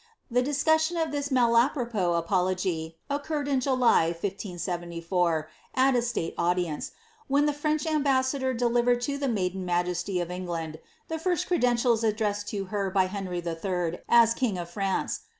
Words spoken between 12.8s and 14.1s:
by Henry III.,